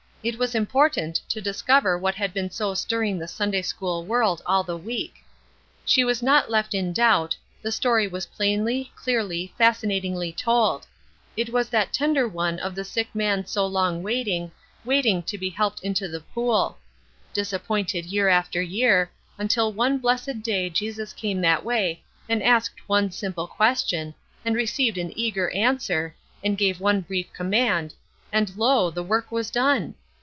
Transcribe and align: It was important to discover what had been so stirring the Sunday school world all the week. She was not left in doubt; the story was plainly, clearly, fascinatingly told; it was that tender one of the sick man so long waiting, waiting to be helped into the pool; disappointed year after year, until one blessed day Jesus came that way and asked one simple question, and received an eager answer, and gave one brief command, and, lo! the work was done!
It 0.23 0.37
was 0.37 0.53
important 0.53 1.15
to 1.29 1.41
discover 1.41 1.97
what 1.97 2.13
had 2.13 2.31
been 2.31 2.51
so 2.51 2.75
stirring 2.75 3.17
the 3.17 3.27
Sunday 3.27 3.63
school 3.63 4.05
world 4.05 4.39
all 4.45 4.63
the 4.63 4.77
week. 4.77 5.25
She 5.83 6.03
was 6.03 6.21
not 6.21 6.47
left 6.51 6.75
in 6.75 6.93
doubt; 6.93 7.35
the 7.63 7.71
story 7.71 8.07
was 8.07 8.27
plainly, 8.27 8.91
clearly, 8.95 9.51
fascinatingly 9.57 10.31
told; 10.31 10.85
it 11.35 11.49
was 11.49 11.69
that 11.69 11.91
tender 11.91 12.27
one 12.27 12.59
of 12.59 12.75
the 12.75 12.83
sick 12.85 13.15
man 13.15 13.47
so 13.47 13.65
long 13.65 14.03
waiting, 14.03 14.51
waiting 14.85 15.23
to 15.23 15.39
be 15.39 15.49
helped 15.49 15.79
into 15.81 16.07
the 16.07 16.21
pool; 16.21 16.77
disappointed 17.33 18.05
year 18.05 18.29
after 18.29 18.61
year, 18.61 19.09
until 19.39 19.73
one 19.73 19.97
blessed 19.97 20.43
day 20.43 20.69
Jesus 20.69 21.13
came 21.13 21.41
that 21.41 21.65
way 21.65 22.03
and 22.29 22.43
asked 22.43 22.87
one 22.87 23.09
simple 23.09 23.47
question, 23.47 24.13
and 24.45 24.55
received 24.55 24.99
an 24.99 25.11
eager 25.15 25.49
answer, 25.49 26.15
and 26.43 26.59
gave 26.59 26.79
one 26.79 27.01
brief 27.01 27.33
command, 27.33 27.95
and, 28.31 28.55
lo! 28.55 28.91
the 28.91 29.01
work 29.01 29.31
was 29.31 29.49
done! 29.49 29.95